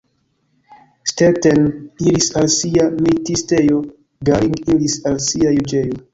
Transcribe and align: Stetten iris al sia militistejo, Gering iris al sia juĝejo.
Stetten 1.11 1.67
iris 2.05 2.31
al 2.41 2.47
sia 2.57 2.87
militistejo, 2.95 3.79
Gering 4.33 4.59
iris 4.75 4.99
al 5.13 5.23
sia 5.29 5.55
juĝejo. 5.61 6.05